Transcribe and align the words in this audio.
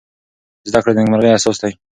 زده 0.69 0.79
کړه 0.83 0.91
د 0.93 0.97
نېکمرغۍ 1.01 1.29
اساس 1.33 1.57
دی. 1.61 1.71